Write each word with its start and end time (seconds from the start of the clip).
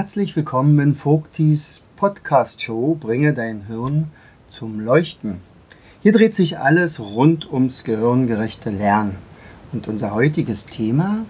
Herzlich 0.00 0.34
willkommen 0.34 0.78
in 0.78 0.94
Vogtis 0.94 1.84
Podcast 1.96 2.62
Show 2.62 2.96
Bringe 2.98 3.34
dein 3.34 3.66
Hirn 3.66 4.10
zum 4.48 4.80
Leuchten. 4.80 5.42
Hier 6.00 6.12
dreht 6.12 6.34
sich 6.34 6.58
alles 6.58 7.00
rund 7.00 7.52
ums 7.52 7.84
gehirngerechte 7.84 8.70
Lernen. 8.70 9.18
Und 9.72 9.88
unser 9.88 10.14
heutiges 10.14 10.64
Thema, 10.64 11.26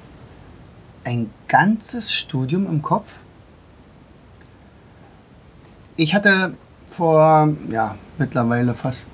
ein 1.02 1.30
ganzes 1.48 2.14
Studium 2.14 2.68
im 2.68 2.80
Kopf. 2.80 3.22
Ich 5.96 6.14
hatte 6.14 6.54
vor 6.86 7.52
ja, 7.70 7.96
mittlerweile 8.18 8.76
fast 8.76 9.08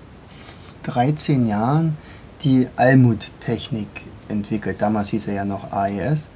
13 0.83 1.47
Jahren 1.47 1.97
die 2.43 2.69
Almut-Technik 2.77 3.89
entwickelt. 4.29 4.83
Damals 4.83 5.09
hieß 5.09 5.29
er 5.29 5.35
ja 5.35 5.45
noch 5.47 5.73
AES. 5.73 6.29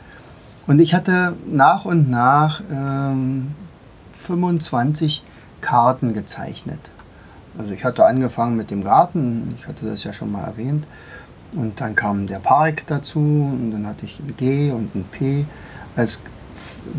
Und 0.67 0.79
ich 0.79 0.95
hatte 0.95 1.35
nach 1.47 1.85
und 1.85 2.11
nach 2.11 2.61
ähm, 2.71 3.55
25 4.13 5.25
Karten 5.61 6.15
gezeichnet. 6.15 6.91
Also 7.59 7.73
ich 7.73 7.85
hatte 7.85 8.05
angefangen 8.07 8.57
mit 8.57 8.71
dem 8.71 8.85
Garten, 8.85 9.55
ich 9.59 9.67
hatte 9.67 9.87
das 9.87 10.05
ja 10.05 10.13
schon 10.13 10.33
mal 10.33 10.45
erwähnt. 10.45 10.87
Und 11.53 11.81
dann 11.81 11.97
kam 11.97 12.29
der 12.29 12.39
Park 12.39 12.85
dazu 12.87 13.19
und 13.19 13.73
dann 13.73 13.87
hatte 13.87 14.07
ich 14.07 14.21
ein 14.21 14.37
G 14.37 14.71
und 14.71 14.95
ein 14.95 15.05
P 15.05 15.45
als 15.97 16.23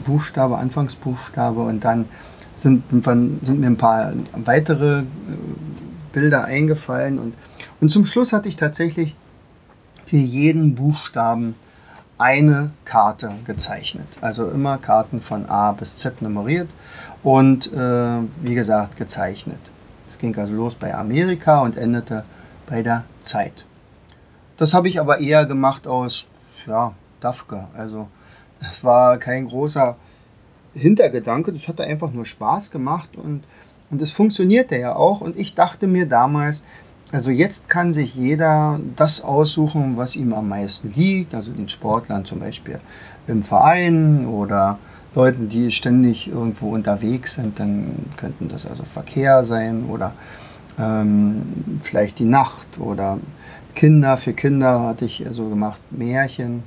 Buchstabe, 0.05 0.57
Anfangsbuchstabe 0.57 1.61
und 1.61 1.85
dann 1.85 2.09
sind, 2.55 2.83
sind 2.89 3.59
mir 3.59 3.67
ein 3.67 3.77
paar 3.77 4.13
weitere 4.33 4.99
äh, 4.99 5.03
Bilder 6.11 6.43
eingefallen 6.45 7.17
und, 7.17 7.33
und 7.79 7.89
zum 7.89 8.05
Schluss 8.05 8.33
hatte 8.33 8.49
ich 8.49 8.57
tatsächlich 8.57 9.15
für 10.05 10.17
jeden 10.17 10.75
Buchstaben 10.75 11.55
eine 12.21 12.71
Karte 12.85 13.31
gezeichnet. 13.45 14.07
Also 14.21 14.49
immer 14.49 14.77
Karten 14.77 15.21
von 15.21 15.47
A 15.47 15.71
bis 15.71 15.97
Z 15.97 16.21
nummeriert 16.21 16.69
und 17.23 17.73
äh, 17.73 18.19
wie 18.41 18.53
gesagt 18.53 18.95
gezeichnet. 18.95 19.59
Es 20.07 20.19
ging 20.19 20.37
also 20.37 20.53
los 20.53 20.75
bei 20.75 20.93
Amerika 20.93 21.61
und 21.61 21.77
endete 21.77 22.23
bei 22.67 22.83
der 22.83 23.05
Zeit. 23.19 23.65
Das 24.57 24.75
habe 24.75 24.87
ich 24.87 24.99
aber 24.99 25.19
eher 25.19 25.47
gemacht 25.47 25.87
aus 25.87 26.27
ja, 26.67 26.93
Dafke. 27.21 27.67
Also 27.75 28.07
es 28.59 28.83
war 28.83 29.17
kein 29.17 29.47
großer 29.47 29.95
Hintergedanke, 30.73 31.51
das 31.51 31.67
hatte 31.67 31.83
einfach 31.83 32.11
nur 32.11 32.27
Spaß 32.27 32.69
gemacht 32.69 33.17
und, 33.17 33.43
und 33.89 34.01
es 34.01 34.11
funktionierte 34.11 34.77
ja 34.77 34.95
auch. 34.95 35.21
Und 35.21 35.37
ich 35.37 35.55
dachte 35.55 35.87
mir 35.87 36.07
damals, 36.07 36.65
also 37.11 37.29
jetzt 37.29 37.67
kann 37.67 37.91
sich 37.91 38.15
jeder 38.15 38.79
das 38.95 39.21
aussuchen, 39.21 39.97
was 39.97 40.15
ihm 40.15 40.33
am 40.33 40.47
meisten 40.47 40.93
liegt. 40.93 41.35
Also 41.35 41.51
den 41.51 41.67
Sportlern 41.67 42.23
zum 42.23 42.39
Beispiel 42.39 42.79
im 43.27 43.43
Verein 43.43 44.25
oder 44.27 44.79
Leuten, 45.13 45.49
die 45.49 45.71
ständig 45.71 46.29
irgendwo 46.29 46.69
unterwegs 46.69 47.33
sind, 47.33 47.59
dann 47.59 48.05
könnten 48.15 48.47
das 48.47 48.65
also 48.65 48.83
Verkehr 48.83 49.43
sein 49.43 49.85
oder 49.89 50.13
ähm, 50.79 51.79
vielleicht 51.81 52.19
die 52.19 52.25
Nacht 52.25 52.79
oder 52.79 53.17
Kinder. 53.75 54.17
Für 54.17 54.31
Kinder 54.31 54.81
hatte 54.83 55.03
ich 55.03 55.25
so 55.31 55.49
gemacht 55.49 55.81
Märchen 55.91 56.63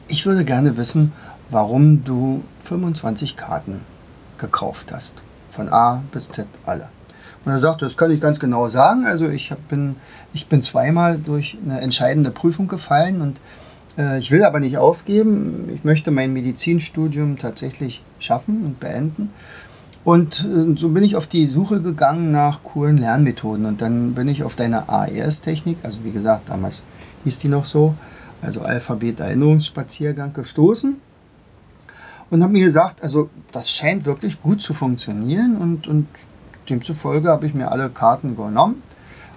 ich 0.08 0.26
würde 0.26 0.44
gerne 0.44 0.76
wissen, 0.76 1.12
warum 1.50 2.04
du 2.04 2.42
25 2.60 3.36
Karten 3.36 3.80
gekauft 4.38 4.92
hast. 4.92 5.22
Von 5.50 5.68
A 5.68 6.02
bis 6.12 6.30
Z 6.30 6.46
alle. 6.64 6.88
Und 7.44 7.52
er 7.52 7.60
sagte, 7.60 7.84
das 7.84 7.96
kann 7.96 8.10
ich 8.10 8.20
ganz 8.20 8.40
genau 8.40 8.68
sagen. 8.68 9.06
Also 9.06 9.28
ich 9.28 9.52
bin, 9.68 9.96
ich 10.32 10.48
bin 10.48 10.62
zweimal 10.62 11.16
durch 11.18 11.56
eine 11.64 11.80
entscheidende 11.80 12.30
Prüfung 12.30 12.68
gefallen 12.68 13.20
und 13.20 13.40
äh, 13.96 14.18
ich 14.18 14.30
will 14.30 14.44
aber 14.44 14.60
nicht 14.60 14.78
aufgeben. 14.78 15.70
Ich 15.72 15.84
möchte 15.84 16.10
mein 16.10 16.32
Medizinstudium 16.32 17.38
tatsächlich 17.38 18.02
schaffen 18.18 18.64
und 18.64 18.80
beenden. 18.80 19.30
Und 20.04 20.44
äh, 20.44 20.76
so 20.76 20.90
bin 20.90 21.04
ich 21.04 21.16
auf 21.16 21.26
die 21.26 21.46
Suche 21.46 21.80
gegangen 21.80 22.32
nach 22.32 22.62
coolen 22.62 22.98
Lernmethoden. 22.98 23.64
Und 23.64 23.80
dann 23.80 24.14
bin 24.14 24.28
ich 24.28 24.42
auf 24.42 24.56
deine 24.56 24.88
AES-Technik, 24.88 25.78
also 25.82 26.04
wie 26.04 26.12
gesagt, 26.12 26.48
damals 26.48 26.84
hieß 27.24 27.38
die 27.38 27.48
noch 27.48 27.64
so, 27.64 27.94
also 28.42 28.60
Alphabet-Erinnerungsspaziergang, 28.62 30.32
gestoßen 30.32 30.96
und 32.30 32.42
habe 32.42 32.52
mir 32.52 32.64
gesagt, 32.64 33.02
also 33.02 33.30
das 33.52 33.70
scheint 33.70 34.04
wirklich 34.04 34.40
gut 34.40 34.62
zu 34.62 34.74
funktionieren 34.74 35.56
und, 35.56 35.86
und 35.86 36.08
demzufolge 36.68 37.28
habe 37.28 37.46
ich 37.46 37.54
mir 37.54 37.70
alle 37.70 37.90
Karten 37.90 38.36
genommen 38.36 38.82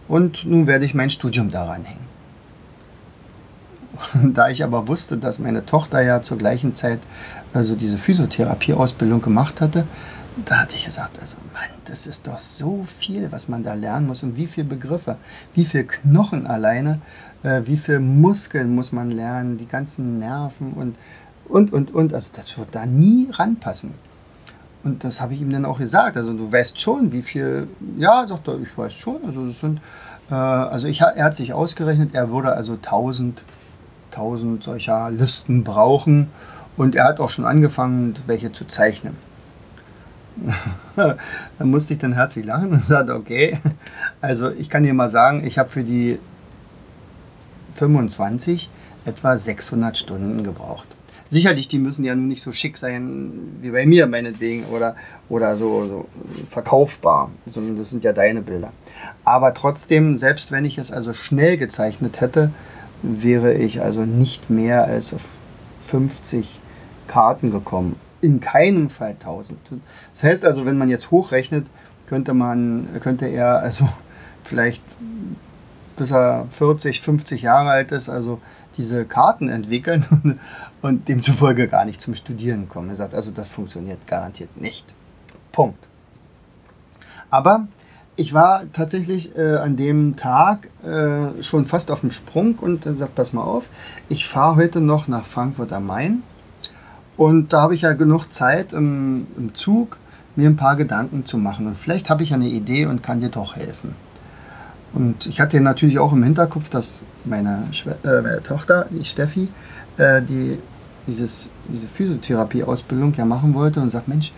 und 0.07 0.45
nun 0.45 0.67
werde 0.67 0.85
ich 0.85 0.93
mein 0.93 1.09
Studium 1.09 1.51
daran 1.51 1.83
hängen. 1.85 2.09
Da 4.33 4.49
ich 4.49 4.63
aber 4.63 4.87
wusste, 4.87 5.17
dass 5.17 5.39
meine 5.39 5.65
Tochter 5.65 6.01
ja 6.01 6.21
zur 6.21 6.37
gleichen 6.37 6.73
Zeit 6.75 6.99
also 7.53 7.75
diese 7.75 7.97
Physiotherapie-Ausbildung 7.97 9.21
gemacht 9.21 9.61
hatte, 9.61 9.85
da 10.45 10.59
hatte 10.59 10.75
ich 10.75 10.85
gesagt, 10.85 11.19
also 11.21 11.37
Mann, 11.53 11.63
das 11.85 12.07
ist 12.07 12.27
doch 12.27 12.39
so 12.39 12.83
viel, 12.85 13.31
was 13.31 13.47
man 13.47 13.63
da 13.63 13.73
lernen 13.73 14.07
muss 14.07 14.23
und 14.23 14.35
wie 14.35 14.47
viele 14.47 14.67
Begriffe, 14.67 15.17
wie 15.53 15.65
viele 15.65 15.85
Knochen 15.85 16.47
alleine, 16.47 17.01
äh, 17.43 17.61
wie 17.65 17.77
viele 17.77 17.99
Muskeln 17.99 18.73
muss 18.75 18.91
man 18.91 19.11
lernen, 19.11 19.57
die 19.57 19.67
ganzen 19.67 20.19
Nerven 20.19 20.73
und, 20.73 20.97
und, 21.47 21.73
und, 21.73 21.93
und. 21.93 22.13
Also 22.13 22.31
das 22.35 22.57
wird 22.57 22.69
da 22.73 22.85
nie 22.85 23.29
ranpassen. 23.31 23.93
Und 24.83 25.03
das 25.03 25.19
habe 25.19 25.33
ich 25.33 25.41
ihm 25.41 25.51
dann 25.51 25.65
auch 25.65 25.79
gesagt. 25.79 26.15
Also 26.15 26.33
du 26.33 26.51
weißt 26.51 26.79
schon, 26.79 27.11
wie 27.11 27.21
viel, 27.21 27.67
ja, 27.97 28.25
sagt 28.27 28.47
er, 28.47 28.59
ich 28.61 28.77
weiß 28.77 28.93
schon. 28.93 29.17
Also 29.25 29.47
das 29.47 29.59
sind, 29.59 29.81
äh, 30.29 30.35
also 30.35 30.87
ich, 30.87 31.01
er 31.01 31.23
hat 31.23 31.35
sich 31.35 31.53
ausgerechnet, 31.53 32.13
er 32.13 32.31
würde 32.31 32.53
also 32.53 32.73
1000, 32.73 33.43
1000 34.11 34.63
solcher 34.63 35.09
Listen 35.11 35.63
brauchen. 35.63 36.29
Und 36.77 36.95
er 36.95 37.05
hat 37.05 37.19
auch 37.19 37.29
schon 37.29 37.45
angefangen, 37.45 38.13
welche 38.25 38.51
zu 38.51 38.65
zeichnen. 38.65 39.17
da 40.95 41.65
musste 41.65 41.93
ich 41.93 41.99
dann 41.99 42.13
herzlich 42.13 42.45
lachen 42.45 42.71
und 42.71 42.81
sagte, 42.81 43.15
okay, 43.15 43.57
also 44.21 44.51
ich 44.51 44.69
kann 44.69 44.83
dir 44.83 44.93
mal 44.93 45.09
sagen, 45.09 45.45
ich 45.45 45.57
habe 45.57 45.69
für 45.69 45.83
die 45.83 46.19
25 47.75 48.69
etwa 49.05 49.37
600 49.37 49.97
Stunden 49.97 50.43
gebraucht. 50.43 50.87
Sicherlich, 51.27 51.67
die 51.67 51.77
müssen 51.77 52.03
ja 52.03 52.15
nun 52.15 52.27
nicht 52.27 52.41
so 52.41 52.51
schick 52.51 52.75
sein 52.77 53.59
wie 53.61 53.69
bei 53.69 53.85
mir 53.85 54.07
meinetwegen 54.07 54.65
oder, 54.65 54.95
oder 55.29 55.57
so, 55.57 55.87
so 55.87 56.07
verkaufbar, 56.47 57.29
sondern 57.45 57.77
das 57.77 57.91
sind 57.91 58.03
ja 58.03 58.13
deine 58.13 58.41
Bilder. 58.41 58.73
Aber 59.25 59.53
trotzdem, 59.53 60.15
selbst 60.15 60.51
wenn 60.51 60.65
ich 60.65 60.79
es 60.79 60.91
also 60.91 61.13
schnell 61.13 61.57
gezeichnet 61.57 62.19
hätte, 62.19 62.51
wäre 63.03 63.53
ich 63.53 63.81
also 63.81 64.05
nicht 64.05 64.49
mehr 64.49 64.85
als 64.85 65.13
auf 65.13 65.29
50 65.85 66.59
Karten 67.07 67.51
gekommen 67.51 67.95
in 68.21 68.39
keinem 68.39 68.89
Fall 68.89 69.11
1000. 69.11 69.59
Das 70.13 70.23
heißt 70.23 70.45
also, 70.45 70.65
wenn 70.65 70.77
man 70.77 70.89
jetzt 70.89 71.11
hochrechnet, 71.11 71.67
könnte 72.07 72.33
man, 72.33 72.87
könnte 73.01 73.27
er 73.27 73.59
also 73.59 73.87
vielleicht 74.43 74.83
bis 75.95 76.11
er 76.11 76.47
40, 76.49 77.01
50 77.01 77.41
Jahre 77.41 77.69
alt 77.69 77.91
ist, 77.91 78.09
also 78.09 78.39
diese 78.77 79.05
Karten 79.05 79.49
entwickeln 79.49 80.05
und, 80.23 80.39
und 80.81 81.07
demzufolge 81.09 81.67
gar 81.67 81.85
nicht 81.85 82.01
zum 82.01 82.15
Studieren 82.15 82.69
kommen. 82.69 82.89
Er 82.89 82.95
sagt 82.95 83.13
also, 83.13 83.31
das 83.31 83.49
funktioniert 83.49 84.07
garantiert 84.07 84.59
nicht. 84.59 84.85
Punkt. 85.51 85.87
Aber 87.29 87.67
ich 88.15 88.33
war 88.33 88.63
tatsächlich 88.73 89.37
äh, 89.37 89.57
an 89.57 89.75
dem 89.75 90.15
Tag 90.15 90.69
äh, 90.83 91.43
schon 91.43 91.65
fast 91.65 91.91
auf 91.91 92.01
dem 92.01 92.11
Sprung 92.11 92.55
und 92.55 92.85
äh, 92.85 92.95
sagt, 92.95 93.15
pass 93.15 93.33
mal 93.33 93.43
auf, 93.43 93.69
ich 94.07 94.25
fahre 94.25 94.55
heute 94.55 94.81
noch 94.81 95.07
nach 95.07 95.25
Frankfurt 95.25 95.71
am 95.73 95.85
Main 95.85 96.23
und 97.19 97.51
da 97.51 97.63
habe 97.63 97.75
ich 97.75 97.81
ja 97.81 97.91
genug 97.91 98.31
Zeit 98.31 98.71
im, 98.71 99.27
im, 99.37 99.53
Zug, 99.53 99.97
mir 100.37 100.49
ein 100.49 100.55
paar 100.55 100.77
Gedanken 100.77 101.25
zu 101.25 101.37
machen 101.37 101.67
und 101.67 101.75
vielleicht 101.75 102.09
habe 102.09 102.23
ich 102.23 102.29
ja 102.29 102.37
eine 102.37 102.47
Idee 102.47 102.85
und 102.85 103.03
kann 103.03 103.19
dir 103.19 103.27
doch 103.27 103.57
helfen. 103.57 103.93
Und 104.93 105.25
ich 105.25 105.41
hatte 105.41 105.59
natürlich 105.59 105.99
auch 105.99 106.13
im 106.13 106.23
Hinterkopf, 106.23 106.69
dass 106.69 107.03
meine, 107.25 107.65
äh, 108.05 108.21
meine 108.21 108.41
Tochter, 108.41 108.85
die 108.89 109.03
Steffi, 109.03 109.49
äh, 109.97 110.21
die 110.21 110.59
dieses, 111.07 111.51
diese 111.67 111.89
Physiotherapie-Ausbildung 111.89 113.13
ja 113.15 113.25
machen 113.25 113.53
wollte 113.53 113.81
und 113.81 113.89
sagt, 113.89 114.07
Mensch, 114.07 114.31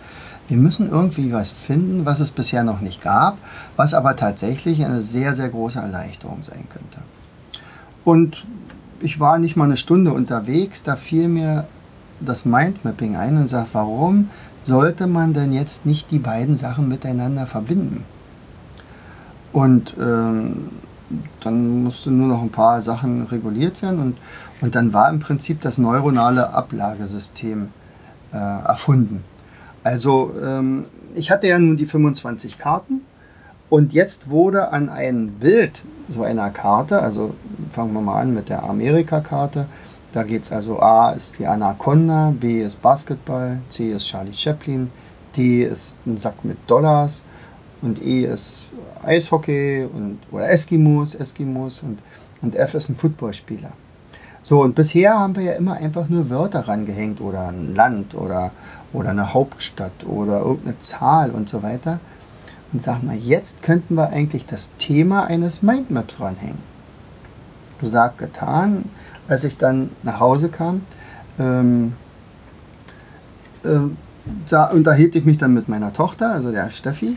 wir 0.48 0.56
müssen 0.56 0.90
irgendwie 0.90 1.32
was 1.32 1.52
finden, 1.52 2.04
was 2.04 2.18
es 2.18 2.32
bisher 2.32 2.64
noch 2.64 2.80
nicht 2.80 3.00
gab, 3.00 3.38
was 3.76 3.94
aber 3.94 4.16
tatsächlich 4.16 4.84
eine 4.84 5.04
sehr, 5.04 5.36
sehr 5.36 5.50
große 5.50 5.78
Erleichterung 5.78 6.42
sein 6.42 6.64
könnte. 6.68 6.98
Und 8.04 8.44
ich 8.98 9.20
war 9.20 9.38
nicht 9.38 9.54
mal 9.54 9.66
eine 9.66 9.76
Stunde 9.76 10.12
unterwegs, 10.12 10.82
da 10.82 10.96
fiel 10.96 11.28
mir 11.28 11.68
das 12.24 12.44
Mindmapping 12.44 13.16
ein 13.16 13.36
und 13.36 13.48
sagt, 13.48 13.74
warum 13.74 14.30
sollte 14.62 15.06
man 15.06 15.34
denn 15.34 15.52
jetzt 15.52 15.86
nicht 15.86 16.10
die 16.10 16.18
beiden 16.18 16.56
Sachen 16.56 16.88
miteinander 16.88 17.46
verbinden? 17.46 18.04
Und 19.52 19.96
ähm, 20.00 20.70
dann 21.40 21.82
musste 21.82 22.10
nur 22.10 22.28
noch 22.28 22.42
ein 22.42 22.50
paar 22.50 22.80
Sachen 22.82 23.26
reguliert 23.26 23.82
werden 23.82 24.00
und, 24.00 24.16
und 24.60 24.74
dann 24.74 24.92
war 24.92 25.10
im 25.10 25.20
Prinzip 25.20 25.60
das 25.60 25.78
neuronale 25.78 26.50
Ablagesystem 26.50 27.68
äh, 28.32 28.36
erfunden. 28.36 29.24
Also 29.84 30.32
ähm, 30.42 30.86
ich 31.14 31.30
hatte 31.30 31.48
ja 31.48 31.58
nun 31.58 31.76
die 31.76 31.86
25 31.86 32.56
Karten 32.56 33.02
und 33.68 33.92
jetzt 33.92 34.30
wurde 34.30 34.70
an 34.70 34.88
ein 34.88 35.32
Bild 35.32 35.84
so 36.08 36.22
einer 36.22 36.50
Karte, 36.50 37.00
also 37.00 37.34
fangen 37.70 37.92
wir 37.94 38.00
mal 38.00 38.20
an 38.20 38.34
mit 38.34 38.48
der 38.48 38.62
Amerika-Karte, 38.62 39.66
da 40.12 40.22
geht 40.22 40.42
es 40.42 40.52
also 40.52 40.78
A 40.80 41.12
ist 41.12 41.38
die 41.38 41.46
Anaconda, 41.46 42.32
B 42.38 42.62
ist 42.62 42.80
Basketball, 42.82 43.60
C 43.68 43.92
ist 43.92 44.06
Charlie 44.06 44.34
Chaplin, 44.34 44.90
D 45.36 45.62
ist 45.62 45.96
ein 46.06 46.18
Sack 46.18 46.44
mit 46.44 46.58
Dollars 46.66 47.22
und 47.80 48.00
E 48.02 48.24
ist 48.24 48.68
Eishockey 49.02 49.88
und, 49.92 50.18
oder 50.30 50.48
Eskimos, 50.50 51.14
Eskimos 51.14 51.82
und, 51.82 51.98
und 52.42 52.54
F 52.54 52.74
ist 52.74 52.90
ein 52.90 52.96
Footballspieler. 52.96 53.72
So, 54.44 54.60
und 54.60 54.74
bisher 54.74 55.18
haben 55.18 55.36
wir 55.36 55.42
ja 55.44 55.52
immer 55.52 55.74
einfach 55.74 56.08
nur 56.08 56.28
Wörter 56.28 56.66
rangehängt 56.66 57.20
oder 57.20 57.48
ein 57.48 57.74
Land 57.74 58.14
oder, 58.14 58.50
oder 58.92 59.10
eine 59.10 59.32
Hauptstadt 59.32 60.04
oder 60.04 60.40
irgendeine 60.40 60.78
Zahl 60.80 61.30
und 61.30 61.48
so 61.48 61.62
weiter. 61.62 62.00
Und 62.72 62.82
sag 62.82 63.02
mal, 63.02 63.16
jetzt 63.16 63.62
könnten 63.62 63.94
wir 63.94 64.08
eigentlich 64.08 64.44
das 64.46 64.74
Thema 64.76 65.24
eines 65.24 65.62
Mindmaps 65.62 66.18
ranhängen. 66.20 66.58
Gesagt, 67.80 68.18
getan. 68.18 68.84
Als 69.28 69.44
ich 69.44 69.56
dann 69.56 69.90
nach 70.02 70.20
Hause 70.20 70.48
kam, 70.48 70.82
ähm, 71.38 71.94
äh, 73.64 73.78
da 74.48 74.70
unterhielt 74.70 75.14
ich 75.14 75.24
mich 75.24 75.38
dann 75.38 75.54
mit 75.54 75.68
meiner 75.68 75.92
Tochter, 75.92 76.32
also 76.32 76.50
der 76.52 76.70
Steffi, 76.70 77.16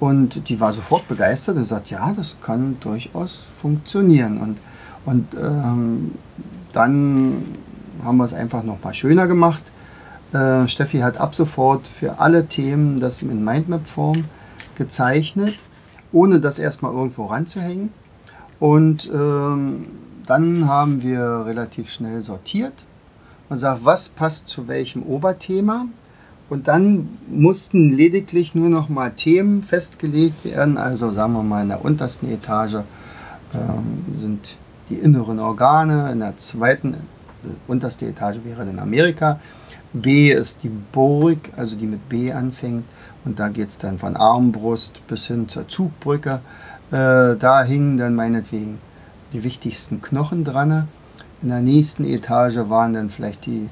und 0.00 0.48
die 0.48 0.58
war 0.60 0.72
sofort 0.72 1.06
begeistert 1.08 1.56
und 1.56 1.64
sagt, 1.64 1.90
ja, 1.90 2.12
das 2.16 2.38
kann 2.40 2.78
durchaus 2.80 3.50
funktionieren. 3.58 4.38
Und, 4.38 4.58
und 5.04 5.34
ähm, 5.34 6.12
dann 6.72 7.44
haben 8.02 8.16
wir 8.16 8.24
es 8.24 8.32
einfach 8.32 8.62
noch 8.62 8.82
mal 8.82 8.94
schöner 8.94 9.26
gemacht. 9.26 9.62
Äh, 10.32 10.66
Steffi 10.66 11.00
hat 11.00 11.18
ab 11.18 11.34
sofort 11.34 11.86
für 11.86 12.18
alle 12.18 12.46
Themen 12.46 12.98
das 12.98 13.20
in 13.20 13.44
Mindmap-Form 13.44 14.24
gezeichnet, 14.74 15.56
ohne 16.12 16.40
das 16.40 16.58
erstmal 16.58 16.94
irgendwo 16.94 17.26
ranzuhängen. 17.26 17.92
Und 18.58 19.10
ähm, 19.12 19.86
dann 20.30 20.68
haben 20.68 21.02
wir 21.02 21.44
relativ 21.44 21.90
schnell 21.90 22.22
sortiert 22.22 22.86
und 23.48 23.58
sagt, 23.58 23.84
was 23.84 24.10
passt 24.10 24.48
zu 24.48 24.68
welchem 24.68 25.02
Oberthema. 25.02 25.86
Und 26.48 26.68
dann 26.68 27.08
mussten 27.28 27.90
lediglich 27.90 28.54
nur 28.54 28.68
noch 28.68 28.88
mal 28.88 29.10
Themen 29.10 29.60
festgelegt 29.60 30.44
werden. 30.44 30.76
Also 30.76 31.10
sagen 31.10 31.32
wir 31.32 31.42
mal 31.42 31.62
in 31.62 31.68
der 31.68 31.84
untersten 31.84 32.30
Etage 32.30 32.74
ähm, 33.54 34.20
sind 34.20 34.56
die 34.88 34.94
inneren 34.94 35.40
Organe. 35.40 36.12
In 36.12 36.20
der 36.20 36.36
zweiten, 36.36 36.94
unterste 37.66 38.06
Etage 38.06 38.38
wäre 38.44 38.64
dann 38.64 38.78
Amerika. 38.78 39.40
B 39.92 40.30
ist 40.30 40.62
die 40.62 40.70
Burg, 40.92 41.38
also 41.56 41.74
die 41.74 41.86
mit 41.86 42.08
B 42.08 42.32
anfängt. 42.32 42.84
Und 43.24 43.40
da 43.40 43.48
geht 43.48 43.70
es 43.70 43.78
dann 43.78 43.98
von 43.98 44.16
Armbrust 44.16 45.04
bis 45.08 45.26
hin 45.26 45.48
zur 45.48 45.66
Zugbrücke. 45.66 46.40
Äh, 46.92 47.36
da 47.36 47.64
hingen 47.64 47.98
dann 47.98 48.14
meinetwegen 48.14 48.78
die 49.32 49.44
wichtigsten 49.44 50.02
Knochen 50.02 50.44
dran. 50.44 50.88
In 51.42 51.48
der 51.48 51.60
nächsten 51.60 52.04
Etage 52.04 52.68
waren 52.68 52.94
dann 52.94 53.10
vielleicht 53.10 53.46
die 53.46 53.68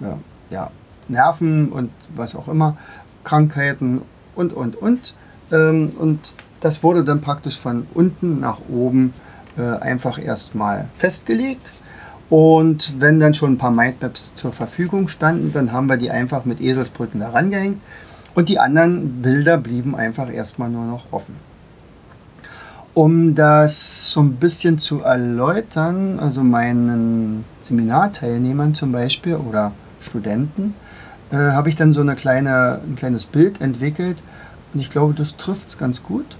ja, 0.00 0.18
ja, 0.50 0.70
Nerven 1.08 1.70
und 1.70 1.90
was 2.14 2.34
auch 2.34 2.48
immer, 2.48 2.76
Krankheiten 3.24 4.02
und, 4.34 4.52
und, 4.52 4.76
und. 4.76 5.14
Ähm, 5.52 5.92
und 5.98 6.34
das 6.60 6.82
wurde 6.82 7.04
dann 7.04 7.20
praktisch 7.20 7.58
von 7.58 7.86
unten 7.94 8.40
nach 8.40 8.60
oben 8.70 9.12
äh, 9.56 9.62
einfach 9.62 10.18
erstmal 10.18 10.88
festgelegt. 10.94 11.70
Und 12.28 13.00
wenn 13.00 13.18
dann 13.18 13.34
schon 13.34 13.54
ein 13.54 13.58
paar 13.58 13.72
Mindmaps 13.72 14.34
zur 14.36 14.52
Verfügung 14.52 15.08
standen, 15.08 15.52
dann 15.52 15.72
haben 15.72 15.88
wir 15.88 15.96
die 15.96 16.10
einfach 16.10 16.44
mit 16.44 16.60
Eselsbrücken 16.60 17.20
da 17.20 17.30
rangehängt. 17.30 17.80
Und 18.34 18.48
die 18.48 18.60
anderen 18.60 19.22
Bilder 19.22 19.58
blieben 19.58 19.96
einfach 19.96 20.32
erstmal 20.32 20.70
nur 20.70 20.84
noch 20.84 21.06
offen. 21.10 21.34
Um 22.92 23.36
das 23.36 24.10
so 24.10 24.20
ein 24.20 24.34
bisschen 24.34 24.78
zu 24.78 25.02
erläutern, 25.02 26.18
also 26.18 26.42
meinen 26.42 27.44
Seminarteilnehmern 27.62 28.74
zum 28.74 28.90
Beispiel 28.90 29.36
oder 29.36 29.72
Studenten, 30.00 30.74
äh, 31.30 31.36
habe 31.36 31.68
ich 31.68 31.76
dann 31.76 31.92
so 31.92 32.00
eine 32.00 32.16
kleine, 32.16 32.80
ein 32.84 32.96
kleines 32.96 33.26
Bild 33.26 33.60
entwickelt. 33.60 34.18
Und 34.74 34.80
ich 34.80 34.90
glaube, 34.90 35.14
das 35.14 35.36
trifft 35.36 35.68
es 35.68 35.78
ganz 35.78 36.02
gut. 36.02 36.36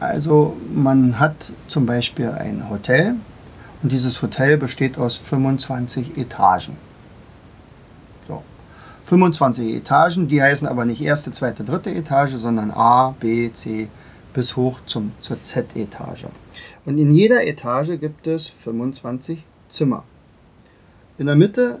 Also 0.00 0.56
man 0.72 1.20
hat 1.20 1.52
zum 1.68 1.84
Beispiel 1.84 2.30
ein 2.30 2.68
Hotel 2.70 3.14
und 3.82 3.92
dieses 3.92 4.20
Hotel 4.22 4.56
besteht 4.56 4.96
aus 4.98 5.16
25 5.16 6.16
Etagen. 6.16 6.76
So. 8.26 8.42
25 9.04 9.74
Etagen, 9.76 10.28
die 10.28 10.42
heißen 10.42 10.66
aber 10.66 10.86
nicht 10.86 11.02
erste, 11.02 11.32
zweite, 11.32 11.64
dritte 11.64 11.94
Etage, 11.94 12.32
sondern 12.36 12.70
A, 12.70 13.14
B, 13.20 13.52
C 13.52 13.88
bis 14.34 14.56
hoch 14.56 14.80
zum, 14.84 15.12
zur 15.20 15.42
Z-Etage. 15.42 16.26
Und 16.84 16.98
in 16.98 17.12
jeder 17.12 17.46
Etage 17.46 17.98
gibt 17.98 18.26
es 18.26 18.46
25 18.48 19.42
Zimmer. 19.68 20.04
In 21.16 21.26
der 21.26 21.36
Mitte 21.36 21.78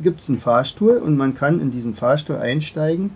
gibt 0.00 0.20
es 0.22 0.28
einen 0.28 0.38
Fahrstuhl 0.38 0.96
und 0.96 1.16
man 1.16 1.34
kann 1.34 1.60
in 1.60 1.70
diesen 1.70 1.94
Fahrstuhl 1.94 2.36
einsteigen 2.36 3.10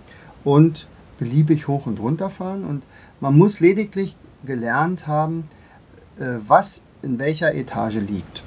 und 0.45 0.87
beliebig 1.19 1.69
hoch 1.69 1.87
und 1.87 2.01
runter 2.01 2.29
fahren. 2.29 2.65
Und 2.65 2.83
man 3.21 3.39
muss 3.39 3.61
lediglich 3.61 4.17
gelernt 4.45 5.07
haben, 5.07 5.49
äh, 6.19 6.25
was 6.47 6.85
in 7.03 7.19
welcher 7.19 7.55
Etage 7.55 7.97
liegt. 7.97 8.43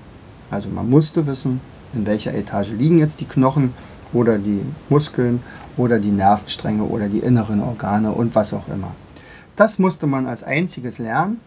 Also 0.52 0.70
man 0.70 0.90
musste 0.90 1.26
wissen, 1.26 1.62
in 1.94 2.06
welcher 2.06 2.34
Etage 2.34 2.72
liegen 2.72 3.00
jetzt 3.00 3.20
die 3.20 3.26
Knochen 3.26 3.74
oder 4.14 4.38
die 4.38 4.62
Muskeln 4.90 5.42
oder 5.78 6.00
die 6.00 6.12
Nervenstränge 6.12 6.84
oder 6.84 7.08
die 7.08 7.20
inneren 7.20 7.62
Organe 7.62 8.12
und 8.12 8.36
was 8.36 8.54
auch 8.54 8.68
immer. 8.68 8.94
Das 9.56 9.80
musste 9.80 10.06
man 10.08 10.28
als 10.28 10.44
einziges 10.44 11.00
lernen. 11.00 11.40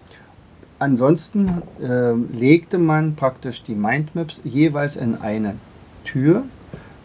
Ansonsten 0.78 1.62
äh, 1.82 2.12
legte 2.12 2.78
man 2.78 3.16
praktisch 3.16 3.62
die 3.64 3.74
Mindmaps 3.74 4.40
jeweils 4.44 4.96
in 4.96 5.16
eine 5.16 5.56
Tür. 6.04 6.44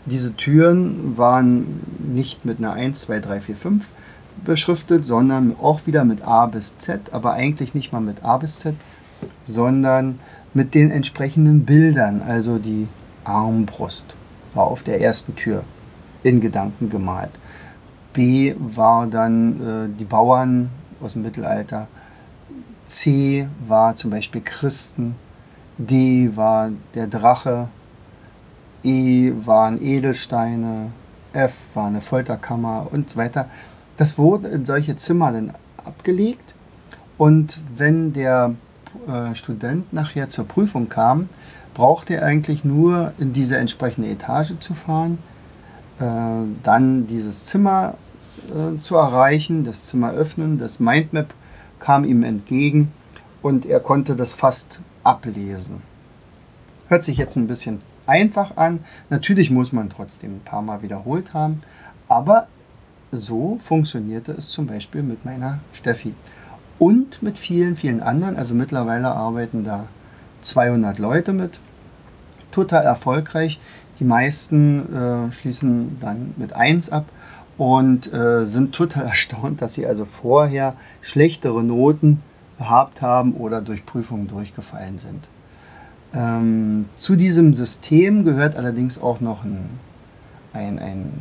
Diese 0.05 0.35
Türen 0.35 1.17
waren 1.17 1.81
nicht 1.99 2.45
mit 2.45 2.59
einer 2.59 2.73
1, 2.73 3.01
2, 3.01 3.19
3, 3.19 3.41
4, 3.41 3.55
5 3.55 3.85
beschriftet, 4.45 5.05
sondern 5.05 5.55
auch 5.59 5.85
wieder 5.87 6.05
mit 6.05 6.23
A 6.23 6.45
bis 6.45 6.77
Z, 6.77 7.13
aber 7.13 7.33
eigentlich 7.33 7.73
nicht 7.73 7.91
mal 7.91 8.01
mit 8.01 8.23
A 8.23 8.37
bis 8.37 8.59
Z, 8.59 8.75
sondern 9.45 10.19
mit 10.53 10.73
den 10.73 10.91
entsprechenden 10.91 11.65
Bildern, 11.65 12.21
also 12.21 12.59
die 12.59 12.87
Armbrust 13.23 14.05
war 14.53 14.67
auf 14.67 14.83
der 14.83 15.01
ersten 15.01 15.35
Tür 15.35 15.63
in 16.21 16.41
Gedanken 16.41 16.89
gemalt. 16.89 17.31
B 18.13 18.53
war 18.59 19.07
dann 19.07 19.61
äh, 19.61 19.99
die 19.99 20.05
Bauern 20.05 20.69
aus 21.03 21.13
dem 21.13 21.21
Mittelalter. 21.21 21.87
C 22.85 23.47
war 23.67 23.95
zum 23.95 24.11
Beispiel 24.11 24.41
Christen. 24.41 25.15
D 25.77 26.35
war 26.35 26.71
der 26.95 27.07
Drache. 27.07 27.67
E 28.83 29.31
waren 29.45 29.81
Edelsteine. 29.81 30.91
F 31.33 31.75
war 31.75 31.87
eine 31.87 32.01
Folterkammer 32.01 32.87
und 32.91 33.11
so 33.11 33.15
weiter. 33.17 33.49
Das 33.97 34.17
wurde 34.17 34.49
in 34.49 34.65
solche 34.65 34.95
Zimmer 34.95 35.31
dann 35.31 35.53
abgelegt 35.83 36.53
und 37.17 37.59
wenn 37.77 38.13
der 38.13 38.55
äh, 39.07 39.35
Student 39.35 39.93
nachher 39.93 40.29
zur 40.29 40.47
Prüfung 40.47 40.89
kam, 40.89 41.29
brauchte 41.73 42.15
er 42.15 42.25
eigentlich 42.25 42.63
nur 42.63 43.13
in 43.17 43.33
diese 43.33 43.57
entsprechende 43.57 44.09
Etage 44.09 44.53
zu 44.59 44.73
fahren, 44.73 45.19
äh, 45.99 46.03
dann 46.63 47.07
dieses 47.07 47.45
Zimmer 47.45 47.95
äh, 48.49 48.79
zu 48.79 48.95
erreichen, 48.95 49.63
das 49.63 49.83
Zimmer 49.83 50.11
öffnen, 50.11 50.57
das 50.57 50.79
Mindmap 50.79 51.33
kam 51.79 52.05
ihm 52.05 52.23
entgegen 52.23 52.91
und 53.41 53.65
er 53.65 53.79
konnte 53.79 54.15
das 54.15 54.33
fast 54.33 54.81
ablesen. 55.03 55.81
Hört 56.87 57.03
sich 57.03 57.17
jetzt 57.17 57.35
ein 57.35 57.47
bisschen 57.47 57.81
einfach 58.05 58.57
an. 58.57 58.79
Natürlich 59.09 59.49
muss 59.49 59.71
man 59.71 59.89
trotzdem 59.89 60.37
ein 60.37 60.41
paar 60.41 60.61
Mal 60.61 60.81
wiederholt 60.81 61.33
haben, 61.33 61.61
aber 62.07 62.47
so 63.11 63.57
funktionierte 63.59 64.31
es 64.31 64.49
zum 64.49 64.67
Beispiel 64.67 65.03
mit 65.03 65.25
meiner 65.25 65.59
Steffi 65.73 66.13
und 66.79 67.21
mit 67.21 67.37
vielen, 67.37 67.75
vielen 67.75 68.01
anderen. 68.01 68.35
Also 68.35 68.53
mittlerweile 68.53 69.09
arbeiten 69.09 69.63
da 69.63 69.87
200 70.41 70.99
Leute 70.99 71.33
mit. 71.33 71.59
Total 72.51 72.83
erfolgreich. 72.83 73.59
Die 73.99 74.03
meisten 74.03 74.93
äh, 74.93 75.33
schließen 75.33 75.97
dann 75.99 76.33
mit 76.37 76.55
1 76.55 76.91
ab 76.91 77.05
und 77.57 78.11
äh, 78.13 78.45
sind 78.45 78.73
total 78.73 79.05
erstaunt, 79.07 79.61
dass 79.61 79.73
sie 79.73 79.85
also 79.85 80.05
vorher 80.05 80.75
schlechtere 81.01 81.63
Noten 81.63 82.21
gehabt 82.57 83.01
haben 83.01 83.33
oder 83.33 83.61
durch 83.61 83.85
Prüfungen 83.85 84.27
durchgefallen 84.27 84.99
sind. 84.99 85.27
Ähm, 86.15 86.85
zu 86.97 87.15
diesem 87.15 87.53
System 87.53 88.23
gehört 88.23 88.55
allerdings 88.55 89.01
auch 89.01 89.19
noch 89.19 89.43
ein, 89.43 89.69
ein, 90.53 90.79
ein 90.79 91.11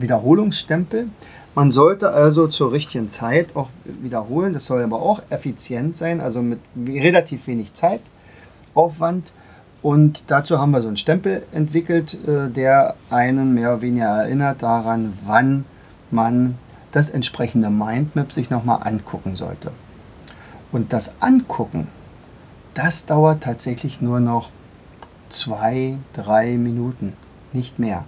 Wiederholungsstempel. 0.00 1.08
Man 1.54 1.72
sollte 1.72 2.10
also 2.10 2.48
zur 2.48 2.72
richtigen 2.72 3.08
Zeit 3.08 3.54
auch 3.56 3.68
wiederholen. 3.84 4.52
Das 4.52 4.66
soll 4.66 4.82
aber 4.82 5.02
auch 5.02 5.22
effizient 5.30 5.96
sein, 5.96 6.20
also 6.20 6.42
mit 6.42 6.60
relativ 6.86 7.46
wenig 7.46 7.72
Zeitaufwand. 7.74 9.32
Und 9.82 10.30
dazu 10.30 10.58
haben 10.58 10.72
wir 10.72 10.82
so 10.82 10.88
einen 10.88 10.96
Stempel 10.96 11.42
entwickelt, 11.52 12.18
äh, 12.26 12.50
der 12.50 12.94
einen 13.08 13.54
mehr 13.54 13.72
oder 13.72 13.82
weniger 13.82 14.06
erinnert 14.06 14.62
daran, 14.62 15.12
wann 15.26 15.64
man 16.12 16.56
das 16.92 17.10
entsprechende 17.10 17.70
Mindmap 17.70 18.32
sich 18.32 18.50
nochmal 18.50 18.86
angucken 18.86 19.36
sollte. 19.36 19.72
Und 20.72 20.92
das 20.92 21.14
Angucken, 21.20 21.88
das 22.74 23.06
dauert 23.06 23.42
tatsächlich 23.42 24.00
nur 24.00 24.20
noch 24.20 24.50
zwei, 25.28 25.98
drei 26.12 26.56
Minuten, 26.56 27.14
nicht 27.52 27.78
mehr. 27.78 28.04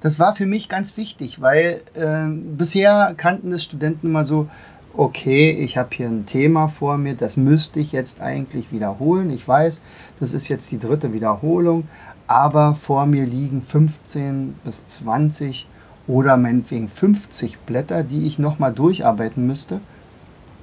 Das 0.00 0.18
war 0.18 0.34
für 0.36 0.46
mich 0.46 0.68
ganz 0.68 0.96
wichtig, 0.96 1.40
weil 1.40 1.82
äh, 1.94 2.28
bisher 2.28 3.14
kannten 3.16 3.52
es 3.52 3.64
Studenten 3.64 4.08
immer 4.08 4.24
so, 4.24 4.48
okay, 4.94 5.50
ich 5.50 5.76
habe 5.76 5.90
hier 5.94 6.08
ein 6.08 6.26
Thema 6.26 6.68
vor 6.68 6.96
mir, 6.96 7.14
das 7.14 7.36
müsste 7.36 7.80
ich 7.80 7.92
jetzt 7.92 8.20
eigentlich 8.20 8.72
wiederholen. 8.72 9.30
Ich 9.30 9.46
weiß, 9.46 9.82
das 10.20 10.32
ist 10.32 10.48
jetzt 10.48 10.70
die 10.70 10.78
dritte 10.78 11.12
Wiederholung, 11.12 11.88
aber 12.26 12.74
vor 12.74 13.06
mir 13.06 13.26
liegen 13.26 13.62
15 13.62 14.54
bis 14.64 14.86
20 14.86 15.68
oder 16.06 16.36
meinetwegen 16.36 16.88
50 16.88 17.58
Blätter, 17.60 18.02
die 18.02 18.26
ich 18.26 18.38
nochmal 18.38 18.72
durcharbeiten 18.72 19.46
müsste. 19.46 19.80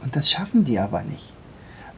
Und 0.01 0.15
das 0.15 0.29
schaffen 0.29 0.63
die 0.63 0.79
aber 0.79 1.03
nicht. 1.03 1.33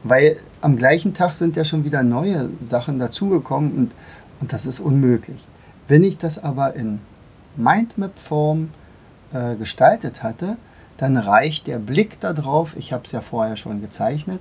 Weil 0.02 0.36
am 0.60 0.76
gleichen 0.76 1.14
Tag 1.14 1.34
sind 1.34 1.56
ja 1.56 1.64
schon 1.64 1.84
wieder 1.84 2.02
neue 2.02 2.50
Sachen 2.60 2.98
dazugekommen 2.98 3.72
und, 3.72 3.94
und 4.40 4.52
das 4.52 4.66
ist 4.66 4.80
unmöglich. 4.80 5.46
Wenn 5.88 6.04
ich 6.04 6.18
das 6.18 6.42
aber 6.42 6.74
in 6.74 7.00
Mindmap-Form 7.56 8.70
äh, 9.32 9.56
gestaltet 9.56 10.22
hatte, 10.22 10.56
dann 10.96 11.16
reicht 11.16 11.66
der 11.66 11.78
Blick 11.78 12.20
darauf, 12.20 12.76
ich 12.76 12.92
habe 12.92 13.04
es 13.04 13.12
ja 13.12 13.20
vorher 13.20 13.56
schon 13.56 13.80
gezeichnet, 13.80 14.40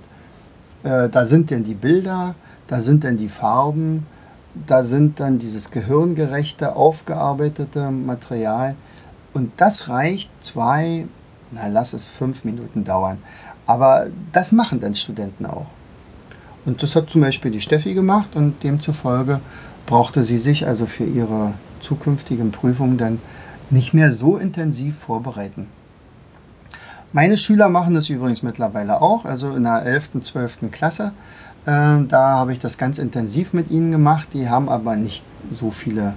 äh, 0.83 1.09
da 1.09 1.25
sind 1.25 1.49
denn 1.49 1.63
die 1.63 1.73
Bilder, 1.73 2.35
da 2.67 2.79
sind 2.79 3.03
denn 3.03 3.17
die 3.17 3.29
Farben, 3.29 4.05
da 4.67 4.83
sind 4.83 5.19
dann 5.19 5.39
dieses 5.39 5.71
gehirngerechte, 5.71 6.75
aufgearbeitete 6.75 7.91
Material. 7.91 8.75
Und 9.33 9.51
das 9.57 9.89
reicht 9.89 10.29
zwei, 10.41 11.05
na 11.51 11.67
lass 11.67 11.93
es 11.93 12.07
fünf 12.07 12.43
Minuten 12.45 12.83
dauern. 12.83 13.17
Aber 13.65 14.07
das 14.31 14.51
machen 14.51 14.79
dann 14.79 14.95
Studenten 14.95 15.45
auch. 15.45 15.67
Und 16.65 16.81
das 16.81 16.95
hat 16.95 17.09
zum 17.09 17.21
Beispiel 17.21 17.51
die 17.51 17.61
Steffi 17.61 17.93
gemacht 17.93 18.35
und 18.35 18.63
demzufolge 18.63 19.39
brauchte 19.85 20.23
sie 20.23 20.39
sich 20.39 20.65
also 20.65 20.85
für 20.85 21.03
ihre 21.03 21.53
zukünftigen 21.79 22.51
Prüfungen 22.51 22.97
dann 22.97 23.19
nicht 23.69 23.93
mehr 23.93 24.11
so 24.11 24.37
intensiv 24.37 24.97
vorbereiten. 24.97 25.67
Meine 27.13 27.37
Schüler 27.37 27.69
machen 27.69 27.93
das 27.93 28.09
übrigens 28.09 28.43
mittlerweile 28.43 29.01
auch, 29.01 29.25
also 29.25 29.55
in 29.55 29.63
der 29.63 29.83
11., 29.85 30.21
12. 30.21 30.71
Klasse. 30.71 31.11
Äh, 31.65 32.05
da 32.07 32.35
habe 32.35 32.53
ich 32.53 32.59
das 32.59 32.77
ganz 32.77 32.97
intensiv 32.97 33.53
mit 33.53 33.71
ihnen 33.71 33.91
gemacht. 33.91 34.29
Die 34.33 34.49
haben 34.49 34.69
aber 34.69 34.95
nicht 34.95 35.23
so 35.55 35.71
viele 35.71 36.13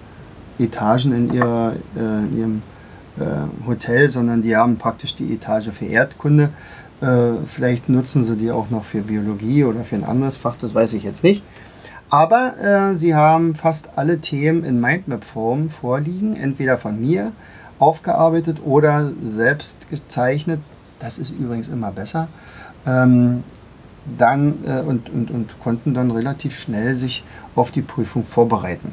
Etagen 0.58 1.12
in, 1.12 1.32
ihrer, 1.32 1.74
äh, 1.96 2.00
in 2.00 2.38
ihrem 2.38 2.62
äh, 3.18 3.66
Hotel, 3.66 4.10
sondern 4.10 4.42
die 4.42 4.56
haben 4.56 4.76
praktisch 4.76 5.14
die 5.14 5.32
Etage 5.32 5.68
für 5.70 5.86
Erdkunde. 5.86 6.50
Äh, 7.00 7.44
vielleicht 7.46 7.88
nutzen 7.88 8.24
sie 8.24 8.36
die 8.36 8.50
auch 8.50 8.70
noch 8.70 8.84
für 8.84 9.02
Biologie 9.02 9.64
oder 9.64 9.84
für 9.84 9.96
ein 9.96 10.04
anderes 10.04 10.36
Fach, 10.36 10.56
das 10.60 10.74
weiß 10.74 10.92
ich 10.94 11.04
jetzt 11.04 11.22
nicht. 11.22 11.42
Aber 12.10 12.54
äh, 12.58 12.96
sie 12.96 13.14
haben 13.14 13.54
fast 13.54 13.90
alle 13.96 14.18
Themen 14.20 14.64
in 14.64 14.80
Mindmap-Form 14.80 15.68
vorliegen, 15.68 16.36
entweder 16.36 16.78
von 16.78 17.00
mir 17.00 17.32
aufgearbeitet 17.78 18.58
oder 18.64 19.12
selbst 19.22 19.88
gezeichnet. 19.90 20.60
Das 20.98 21.18
ist 21.18 21.30
übrigens 21.30 21.68
immer 21.68 21.92
besser. 21.92 22.28
Ähm, 22.86 23.44
dann 24.16 24.54
äh, 24.66 24.80
und, 24.80 25.10
und, 25.10 25.30
und 25.30 25.60
konnten 25.60 25.94
dann 25.94 26.10
relativ 26.10 26.58
schnell 26.58 26.96
sich 26.96 27.24
auf 27.54 27.70
die 27.70 27.82
Prüfung 27.82 28.24
vorbereiten. 28.24 28.92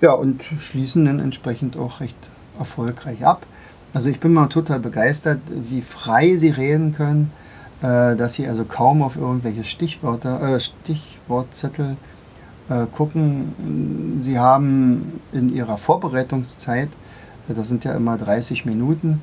Ja, 0.00 0.12
und 0.12 0.42
schließen 0.42 1.04
dann 1.06 1.20
entsprechend 1.20 1.76
auch 1.76 2.00
recht 2.00 2.16
erfolgreich 2.58 3.24
ab. 3.24 3.46
Also 3.94 4.10
ich 4.10 4.20
bin 4.20 4.34
mal 4.34 4.48
total 4.48 4.80
begeistert, 4.80 5.40
wie 5.48 5.80
frei 5.80 6.36
sie 6.36 6.50
reden 6.50 6.92
können, 6.92 7.32
äh, 7.80 8.14
dass 8.16 8.34
sie 8.34 8.46
also 8.46 8.64
kaum 8.64 9.02
auf 9.02 9.16
irgendwelche 9.16 9.64
Stichwörter, 9.64 10.54
äh, 10.54 10.60
Stichwortzettel 10.60 11.96
äh, 12.68 12.86
gucken. 12.94 14.16
Sie 14.18 14.38
haben 14.38 15.20
in 15.32 15.54
ihrer 15.54 15.78
Vorbereitungszeit, 15.78 16.88
das 17.48 17.68
sind 17.68 17.84
ja 17.84 17.92
immer 17.94 18.18
30 18.18 18.66
Minuten, 18.66 19.22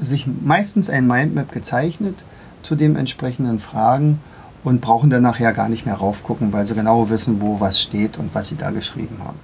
sich 0.00 0.26
meistens 0.26 0.90
ein 0.90 1.06
Mindmap 1.06 1.52
gezeichnet 1.52 2.24
zu 2.62 2.76
den 2.76 2.96
entsprechenden 2.96 3.58
Fragen 3.58 4.20
und 4.64 4.80
brauchen 4.80 5.10
dann 5.10 5.22
nachher 5.22 5.52
gar 5.52 5.68
nicht 5.68 5.86
mehr 5.86 5.94
raufgucken, 5.94 6.52
weil 6.52 6.66
sie 6.66 6.74
genau 6.74 7.08
wissen, 7.08 7.40
wo 7.40 7.60
was 7.60 7.80
steht 7.80 8.18
und 8.18 8.34
was 8.34 8.48
sie 8.48 8.56
da 8.56 8.70
geschrieben 8.70 9.18
haben. 9.24 9.38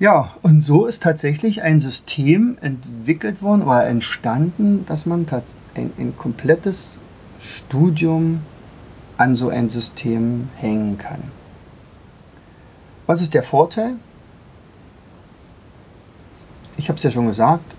Ja, 0.00 0.32
und 0.42 0.62
so 0.62 0.86
ist 0.86 1.02
tatsächlich 1.02 1.62
ein 1.62 1.80
System 1.80 2.56
entwickelt 2.60 3.42
worden 3.42 3.62
oder 3.62 3.86
entstanden, 3.86 4.86
dass 4.86 5.06
man 5.06 5.26
ein, 5.74 5.92
ein 5.98 6.16
komplettes 6.16 7.00
Studium 7.40 8.40
an 9.16 9.34
so 9.34 9.48
ein 9.48 9.68
System 9.68 10.48
hängen 10.56 10.98
kann. 10.98 11.22
Was 13.06 13.22
ist 13.22 13.34
der 13.34 13.42
Vorteil? 13.42 13.94
Ich 16.76 16.88
habe 16.88 16.96
es 16.96 17.02
ja 17.02 17.10
schon 17.10 17.26
gesagt, 17.26 17.74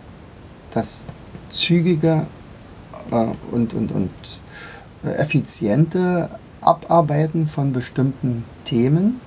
das 0.71 1.05
zügige 1.49 2.25
äh, 3.11 3.27
und, 3.51 3.73
und, 3.73 3.91
und 3.91 4.11
effiziente 5.03 6.29
Abarbeiten 6.61 7.47
von 7.47 7.71
bestimmten 7.71 8.43
Themen 8.65 9.21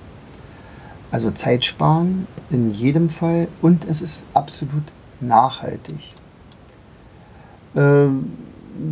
also 1.13 1.29
Zeit 1.29 1.63
sparen 1.63 2.27
in 2.49 2.71
jedem 2.71 3.07
Fall 3.07 3.47
und 3.61 3.85
es 3.85 4.01
ist 4.01 4.25
absolut 4.33 4.81
nachhaltig. 5.21 6.09
Ähm, 7.75 8.31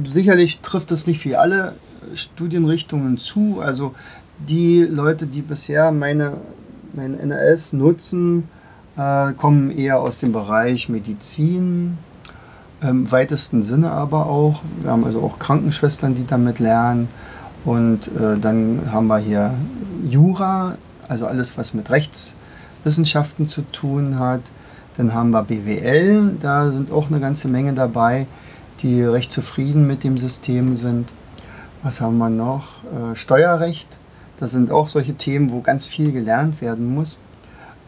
sicherlich 0.05 0.59
trifft 0.59 0.91
es 0.91 1.07
nicht 1.07 1.19
für 1.19 1.39
alle 1.39 1.73
Studienrichtungen 2.13 3.17
zu. 3.17 3.59
Also 3.59 3.95
die 4.47 4.83
Leute, 4.83 5.25
die 5.25 5.41
bisher 5.41 5.91
meine, 5.91 6.33
mein 6.93 7.19
NRS 7.19 7.73
nutzen, 7.73 8.47
äh, 8.97 9.33
kommen 9.33 9.71
eher 9.71 9.99
aus 9.99 10.19
dem 10.19 10.31
Bereich 10.31 10.89
Medizin, 10.89 11.97
im 12.81 13.11
weitesten 13.11 13.63
Sinne 13.63 13.91
aber 13.91 14.25
auch. 14.25 14.61
Wir 14.81 14.91
haben 14.91 15.05
also 15.05 15.21
auch 15.21 15.39
Krankenschwestern, 15.39 16.15
die 16.15 16.25
damit 16.25 16.59
lernen. 16.59 17.07
Und 17.63 18.07
äh, 18.19 18.39
dann 18.39 18.81
haben 18.91 19.07
wir 19.07 19.19
hier 19.19 19.53
Jura 20.03 20.77
also 21.07 21.27
alles, 21.27 21.57
was 21.57 21.73
mit 21.73 21.89
Rechtswissenschaften 21.89 23.47
zu 23.47 23.61
tun 23.63 24.17
hat. 24.17 24.41
Dann 24.97 25.13
haben 25.13 25.31
wir 25.31 25.43
BWL, 25.43 26.37
da 26.41 26.71
sind 26.71 26.91
auch 26.91 27.09
eine 27.09 27.19
ganze 27.19 27.47
Menge 27.49 27.73
dabei, 27.73 28.27
die 28.81 29.03
recht 29.03 29.31
zufrieden 29.31 29.87
mit 29.87 30.03
dem 30.03 30.17
System 30.17 30.75
sind. 30.75 31.09
Was 31.83 32.01
haben 32.01 32.17
wir 32.17 32.29
noch? 32.29 32.83
Äh, 32.85 33.15
Steuerrecht, 33.15 33.87
das 34.39 34.51
sind 34.51 34.71
auch 34.71 34.87
solche 34.87 35.13
Themen, 35.13 35.51
wo 35.51 35.61
ganz 35.61 35.85
viel 35.85 36.11
gelernt 36.11 36.61
werden 36.61 36.93
muss. 36.93 37.17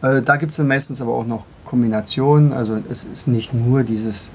Äh, 0.02 0.22
da 0.22 0.36
gibt 0.36 0.52
es 0.52 0.58
dann 0.58 0.68
meistens 0.68 1.00
aber 1.00 1.14
auch 1.14 1.26
noch 1.26 1.44
Kombinationen, 1.64 2.52
also 2.52 2.78
es 2.90 3.04
ist 3.04 3.26
nicht 3.26 3.54
nur 3.54 3.82
dieses 3.84 4.30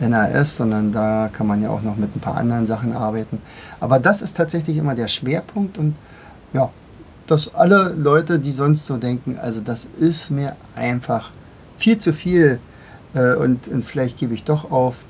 NAS, 0.00 0.56
sondern 0.56 0.92
da 0.92 1.30
kann 1.32 1.46
man 1.46 1.62
ja 1.62 1.70
auch 1.70 1.82
noch 1.82 1.96
mit 1.96 2.14
ein 2.16 2.20
paar 2.20 2.36
anderen 2.36 2.66
Sachen 2.66 2.92
arbeiten. 2.94 3.40
Aber 3.80 3.98
das 3.98 4.22
ist 4.22 4.36
tatsächlich 4.36 4.76
immer 4.76 4.94
der 4.94 5.08
Schwerpunkt 5.08 5.78
und 5.78 5.94
ja, 6.52 6.70
dass 7.26 7.54
alle 7.54 7.94
Leute, 7.96 8.38
die 8.38 8.52
sonst 8.52 8.86
so 8.86 8.96
denken, 8.96 9.38
also 9.38 9.60
das 9.60 9.84
ist 9.84 10.30
mir 10.30 10.56
einfach 10.74 11.30
viel 11.76 11.98
zu 11.98 12.12
viel 12.12 12.58
äh, 13.14 13.34
und, 13.34 13.68
und 13.68 13.84
vielleicht 13.84 14.18
gebe 14.18 14.34
ich 14.34 14.44
doch 14.44 14.70
auf, 14.70 15.04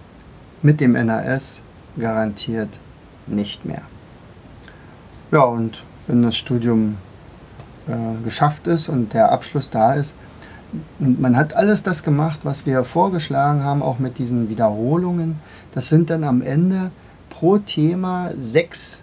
mit 0.63 0.81
dem 0.81 0.93
NAS 0.93 1.63
garantiert 1.99 2.79
nicht 3.27 3.65
mehr. 3.65 3.83
Ja, 5.33 5.43
und 5.45 5.83
wenn 6.07 6.23
das 6.23 6.37
Studium 6.37 6.99
äh, 7.87 8.23
geschafft 8.25 8.67
ist 8.67 8.89
und 8.89 9.15
der 9.15 9.33
Abschluss 9.33 9.71
da 9.71 9.95
ist, 9.95 10.15
man 10.99 11.37
hat 11.37 11.55
alles 11.55 11.83
das 11.83 12.03
gemacht, 12.03 12.41
was 12.43 12.67
wir 12.67 12.85
vorgeschlagen 12.85 13.65
haben, 13.65 13.83
auch 13.83 13.99
mit 13.99 14.19
diesen 14.19 14.49
Wiederholungen. 14.49 15.41
Das 15.73 15.89
sind 15.89 16.11
dann 16.11 16.25
am 16.25 16.43
Ende 16.43 16.91
pro 17.29 17.59
Thema 17.59 18.31
sechs 18.39 19.03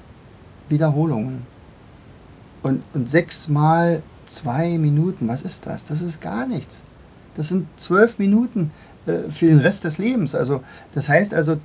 Wiederholungen. 0.70 1.46
Und, 2.64 2.84
und 2.94 3.10
sechs 3.10 3.48
mal 3.48 4.02
zwei 4.26 4.78
Minuten, 4.78 5.28
was 5.28 5.42
ist 5.42 5.66
das? 5.66 5.86
Das 5.86 6.02
ist 6.02 6.22
gar 6.22 6.46
nichts. 6.48 6.84
Das 7.36 7.50
sind 7.50 7.68
zwölf 7.78 8.20
Minuten 8.20 8.72
äh, 9.06 9.30
für 9.30 9.48
den 9.48 9.60
Rest 9.60 9.84
des 9.84 9.98
Lebens. 9.98 10.36
Also 10.36 10.62
das 10.94 11.10
heißt 11.10 11.34
also, 11.34 11.58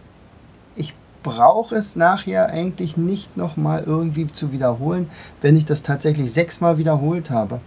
ich 0.77 0.95
brauche 1.23 1.75
es 1.77 1.97
nachher 1.97 2.49
eigentlich 2.49 2.97
nicht 2.97 3.37
nochmal 3.37 3.85
irgendwie 3.87 4.27
zu 4.27 4.53
wiederholen, 4.53 5.09
wenn 5.41 5.57
ich 5.57 5.65
das 5.65 5.83
tatsächlich 5.83 6.33
sechsmal 6.33 6.79
wiederholt 6.79 7.31
habe. 7.31 7.61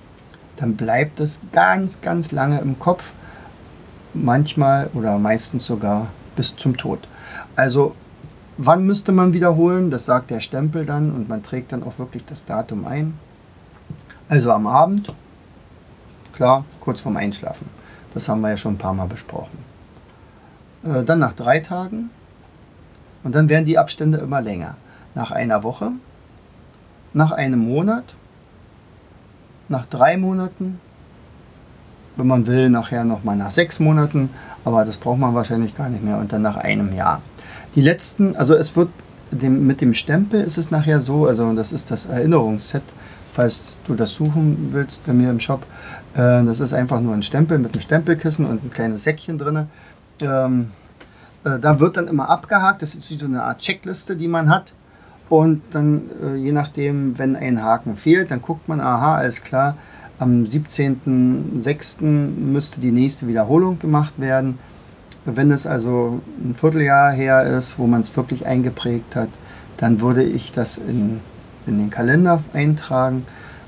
Dann 0.57 0.75
bleibt 0.75 1.19
es 1.19 1.41
ganz, 1.51 2.01
ganz 2.01 2.31
lange 2.31 2.59
im 2.59 2.79
Kopf, 2.79 3.13
manchmal 4.13 4.89
oder 4.93 5.17
meistens 5.17 5.65
sogar 5.65 6.07
bis 6.35 6.55
zum 6.55 6.77
Tod. 6.77 7.07
Also 7.55 7.95
wann 8.57 8.85
müsste 8.85 9.11
man 9.11 9.33
wiederholen? 9.33 9.91
Das 9.91 10.05
sagt 10.05 10.31
der 10.31 10.41
Stempel 10.41 10.85
dann 10.85 11.11
und 11.11 11.29
man 11.29 11.43
trägt 11.43 11.71
dann 11.71 11.83
auch 11.83 11.99
wirklich 11.99 12.25
das 12.25 12.45
Datum 12.45 12.85
ein. 12.85 13.19
Also 14.29 14.51
am 14.51 14.65
Abend, 14.67 15.13
klar, 16.33 16.65
kurz 16.79 17.01
vorm 17.01 17.17
Einschlafen. 17.17 17.69
Das 18.13 18.29
haben 18.29 18.41
wir 18.41 18.49
ja 18.49 18.57
schon 18.57 18.75
ein 18.75 18.79
paar 18.79 18.93
Mal 18.93 19.07
besprochen. 19.07 19.57
Äh, 20.83 21.03
dann 21.03 21.19
nach 21.19 21.33
drei 21.33 21.59
Tagen 21.59 22.09
und 23.23 23.35
dann 23.35 23.49
werden 23.49 23.65
die 23.65 23.77
Abstände 23.77 24.17
immer 24.19 24.41
länger. 24.41 24.75
Nach 25.15 25.31
einer 25.31 25.63
Woche, 25.63 25.91
nach 27.13 27.31
einem 27.31 27.59
Monat, 27.59 28.03
nach 29.69 29.85
drei 29.85 30.17
Monaten, 30.17 30.79
wenn 32.15 32.27
man 32.27 32.47
will, 32.47 32.69
nachher 32.69 33.03
nochmal 33.03 33.35
nach 33.35 33.51
sechs 33.51 33.79
Monaten, 33.79 34.29
aber 34.63 34.85
das 34.85 34.97
braucht 34.97 35.19
man 35.19 35.35
wahrscheinlich 35.35 35.75
gar 35.75 35.89
nicht 35.89 36.03
mehr 36.03 36.17
und 36.17 36.31
dann 36.31 36.41
nach 36.41 36.57
einem 36.57 36.93
Jahr. 36.93 37.21
Die 37.75 37.81
letzten, 37.81 38.35
also 38.35 38.55
es 38.55 38.75
wird 38.75 38.89
dem, 39.31 39.67
mit 39.67 39.81
dem 39.81 39.93
Stempel 39.93 40.41
ist 40.41 40.57
es 40.57 40.71
nachher 40.71 41.01
so, 41.01 41.27
also 41.27 41.53
das 41.53 41.71
ist 41.71 41.91
das 41.91 42.05
Erinnerungsset, 42.05 42.83
falls 43.33 43.79
du 43.85 43.95
das 43.95 44.13
suchen 44.13 44.69
willst 44.71 45.05
bei 45.05 45.13
mir 45.13 45.29
im 45.29 45.39
Shop. 45.39 45.65
Äh, 46.13 46.43
das 46.45 46.59
ist 46.59 46.73
einfach 46.73 47.01
nur 47.01 47.13
ein 47.13 47.23
Stempel 47.23 47.57
mit 47.59 47.73
einem 47.73 47.81
Stempelkissen 47.81 48.45
und 48.45 48.63
ein 48.63 48.69
kleines 48.69 49.03
Säckchen 49.03 49.37
drin. 49.37 49.67
Ähm, 50.21 50.71
äh, 51.43 51.59
da 51.59 51.79
wird 51.79 51.97
dann 51.97 52.07
immer 52.07 52.29
abgehakt, 52.29 52.81
das 52.81 52.95
ist 52.95 53.09
wie 53.09 53.15
so 53.15 53.25
eine 53.25 53.43
Art 53.43 53.59
Checkliste, 53.59 54.15
die 54.15 54.27
man 54.27 54.49
hat. 54.49 54.73
Und 55.29 55.61
dann, 55.71 56.09
äh, 56.23 56.35
je 56.35 56.51
nachdem, 56.51 57.17
wenn 57.17 57.35
ein 57.35 57.63
Haken 57.63 57.97
fehlt, 57.97 58.31
dann 58.31 58.41
guckt 58.41 58.67
man, 58.67 58.79
aha, 58.79 59.15
alles 59.15 59.41
klar, 59.43 59.75
am 60.19 60.43
17.06. 60.43 62.03
müsste 62.03 62.79
die 62.79 62.91
nächste 62.91 63.27
Wiederholung 63.27 63.79
gemacht 63.79 64.13
werden. 64.17 64.59
Wenn 65.25 65.51
es 65.51 65.65
also 65.65 66.21
ein 66.41 66.53
Vierteljahr 66.55 67.11
her 67.11 67.43
ist, 67.43 67.79
wo 67.79 67.87
man 67.87 68.01
es 68.01 68.15
wirklich 68.15 68.45
eingeprägt 68.45 69.15
hat, 69.15 69.29
dann 69.77 69.99
würde 69.99 70.23
ich 70.23 70.51
das 70.51 70.77
in, 70.77 71.19
in 71.65 71.79
den 71.79 71.89
Kalender 71.89 72.43
eintragen. 72.53 73.25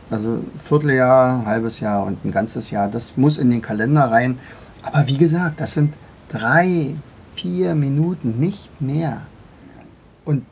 Also 0.09 0.39
Vierteljahr, 0.55 1.45
halbes 1.45 1.79
Jahr 1.79 2.05
und 2.05 2.23
ein 2.23 2.31
ganzes 2.31 2.71
Jahr, 2.71 2.87
das 2.87 3.17
muss 3.17 3.37
in 3.37 3.49
den 3.49 3.61
Kalender 3.61 4.03
rein. 4.03 4.39
Aber 4.83 5.07
wie 5.07 5.17
gesagt, 5.17 5.59
das 5.59 5.73
sind 5.73 5.93
drei, 6.29 6.93
vier 7.35 7.75
Minuten, 7.75 8.39
nicht 8.39 8.69
mehr. 8.79 9.23
Und 10.23 10.45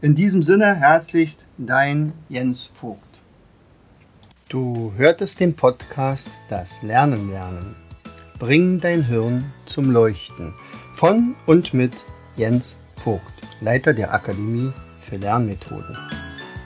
In 0.00 0.14
diesem 0.14 0.42
Sinne 0.42 0.74
herzlichst 0.74 1.46
dein 1.58 2.12
Jens 2.28 2.64
Vogt. 2.64 3.05
Du 4.48 4.92
hörtest 4.96 5.40
den 5.40 5.56
Podcast 5.56 6.30
Das 6.48 6.80
Lernen 6.80 7.32
lernen. 7.32 7.74
Bring 8.38 8.78
dein 8.78 9.02
Hirn 9.02 9.52
zum 9.64 9.90
Leuchten 9.90 10.54
von 10.94 11.34
und 11.46 11.74
mit 11.74 11.92
Jens 12.36 12.80
Vogt, 13.02 13.24
Leiter 13.60 13.92
der 13.92 14.14
Akademie 14.14 14.72
für 14.98 15.16
Lernmethoden. 15.16 15.98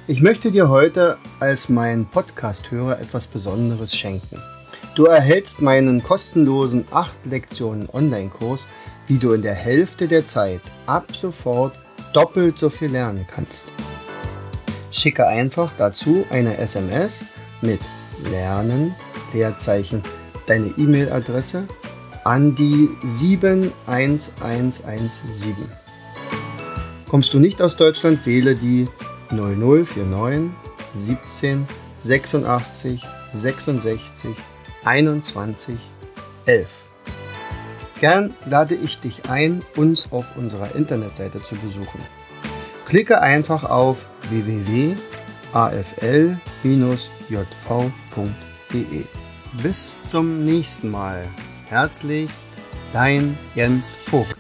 Ich 0.06 0.20
möchte 0.20 0.50
dir 0.50 0.68
heute 0.68 1.16
als 1.38 1.70
mein 1.70 2.04
Podcast-Hörer 2.04 3.00
etwas 3.00 3.26
Besonderes 3.26 3.96
schenken. 3.96 4.42
Du 4.94 5.06
erhältst 5.06 5.62
meinen 5.62 6.02
kostenlosen 6.02 6.84
8 6.90 7.14
Lektionen 7.24 7.88
Online-Kurs, 7.90 8.68
wie 9.06 9.16
du 9.16 9.32
in 9.32 9.40
der 9.40 9.54
Hälfte 9.54 10.06
der 10.06 10.26
Zeit 10.26 10.60
ab 10.84 11.16
sofort 11.16 11.78
doppelt 12.12 12.58
so 12.58 12.68
viel 12.68 12.90
lernen 12.90 13.26
kannst. 13.34 13.68
Schicke 14.90 15.26
einfach 15.26 15.70
dazu 15.78 16.26
eine 16.28 16.58
SMS 16.58 17.24
mit 17.60 17.80
Lernen, 18.30 18.94
Leerzeichen 19.32 20.02
deine 20.46 20.68
E-Mail-Adresse 20.76 21.66
an 22.24 22.54
die 22.54 22.88
71117. 23.02 25.54
Kommst 27.08 27.34
du 27.34 27.38
nicht 27.38 27.62
aus 27.62 27.76
Deutschland, 27.76 28.24
wähle 28.26 28.54
die 28.54 28.86
0049 29.30 30.50
17 30.94 31.66
86 32.00 33.06
66 33.32 34.30
21 34.84 35.76
11. 36.46 36.68
Gern 38.00 38.34
lade 38.46 38.74
ich 38.74 38.98
dich 39.00 39.28
ein, 39.28 39.62
uns 39.76 40.10
auf 40.10 40.36
unserer 40.36 40.74
Internetseite 40.74 41.42
zu 41.42 41.54
besuchen. 41.56 42.00
Klicke 42.86 43.20
einfach 43.20 43.64
auf 43.64 44.06
www.afl-jv.de 46.62 47.90
Bis 49.62 50.00
zum 50.04 50.44
nächsten 50.44 50.90
Mal. 50.90 51.26
Herzlichst, 51.66 52.46
dein 52.92 53.38
Jens 53.54 53.96
Vogt. 53.96 54.39